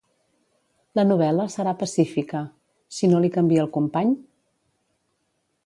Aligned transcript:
La 0.99 1.03
novel·la 1.09 1.45
serà 1.55 1.73
pacífica, 1.83 2.41
si 3.01 3.11
no 3.13 3.21
li 3.27 3.31
canvia 3.37 3.67
el 3.67 3.73
company? 3.79 4.17